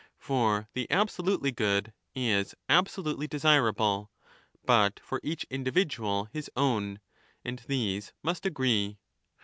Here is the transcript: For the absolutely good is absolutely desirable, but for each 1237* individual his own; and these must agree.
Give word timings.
For 0.17 0.67
the 0.73 0.89
absolutely 0.89 1.51
good 1.51 1.93
is 2.15 2.55
absolutely 2.67 3.27
desirable, 3.27 4.09
but 4.65 4.99
for 5.03 5.19
each 5.21 5.47
1237* 5.49 5.49
individual 5.51 6.27
his 6.33 6.49
own; 6.57 6.99
and 7.45 7.59
these 7.67 8.11
must 8.23 8.43
agree. 8.47 8.97